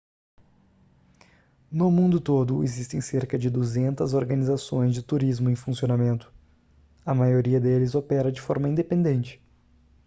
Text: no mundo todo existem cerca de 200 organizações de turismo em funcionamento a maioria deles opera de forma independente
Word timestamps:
no 1.71 1.91
mundo 1.91 2.19
todo 2.19 2.63
existem 2.63 2.99
cerca 2.99 3.37
de 3.37 3.51
200 3.51 4.15
organizações 4.15 4.95
de 4.95 5.03
turismo 5.03 5.47
em 5.47 5.53
funcionamento 5.55 6.33
a 7.05 7.13
maioria 7.13 7.59
deles 7.59 7.93
opera 7.93 8.31
de 8.31 8.41
forma 8.41 8.67
independente 8.67 9.39